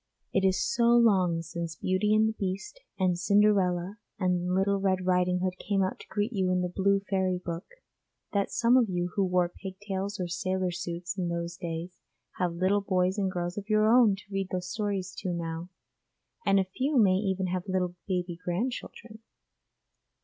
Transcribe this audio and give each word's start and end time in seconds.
It 0.33 0.43
is 0.43 0.59
so 0.59 0.93
long 0.97 1.43
since 1.43 1.75
Beauty 1.75 2.15
and 2.15 2.27
the 2.27 2.33
Beast 2.33 2.79
and 2.97 3.19
Cinderella 3.19 3.99
and 4.17 4.51
Little 4.55 4.79
Red 4.79 5.05
Riding 5.05 5.41
Hood 5.41 5.59
came 5.59 5.83
out 5.83 5.99
to 5.99 6.07
greet 6.07 6.33
you 6.33 6.49
in 6.49 6.61
the 6.61 6.69
'Blue 6.75 7.01
Fairy 7.07 7.37
Book,' 7.37 7.83
that 8.33 8.49
some 8.49 8.77
of 8.77 8.89
you 8.89 9.09
who 9.13 9.23
wore 9.23 9.47
pigtails 9.47 10.19
or 10.19 10.27
sailor 10.27 10.71
suits 10.71 11.19
in 11.19 11.29
those 11.29 11.55
days 11.55 11.99
have 12.39 12.55
little 12.55 12.81
boys 12.81 13.19
and 13.19 13.31
girls 13.31 13.59
of 13.59 13.69
your 13.69 13.85
own 13.87 14.15
to 14.15 14.23
read 14.31 14.47
the 14.49 14.59
stories 14.63 15.13
to 15.19 15.33
now, 15.33 15.69
and 16.47 16.59
a 16.59 16.63
few 16.63 16.97
may 16.97 17.17
even 17.17 17.45
have 17.45 17.67
little 17.69 17.93
baby 18.07 18.39
grandchildren. 18.43 19.19